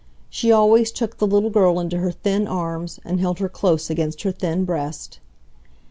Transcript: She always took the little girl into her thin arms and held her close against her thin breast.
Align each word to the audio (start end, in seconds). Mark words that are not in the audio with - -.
She 0.31 0.51
always 0.51 0.91
took 0.91 1.19
the 1.19 1.27
little 1.27 1.51
girl 1.51 1.79
into 1.79 1.99
her 1.99 2.09
thin 2.11 2.47
arms 2.47 2.99
and 3.05 3.19
held 3.19 3.37
her 3.37 3.47
close 3.47 3.87
against 3.91 4.23
her 4.23 4.31
thin 4.31 4.65
breast. 4.65 5.19